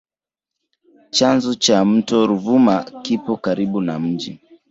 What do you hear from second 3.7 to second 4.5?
na mji.